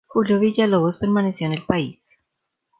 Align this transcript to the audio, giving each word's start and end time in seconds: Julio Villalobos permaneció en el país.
Julio 0.07 0.39
Villalobos 0.39 0.97
permaneció 0.97 1.45
en 1.45 1.53
el 1.53 1.63
país. 1.63 1.99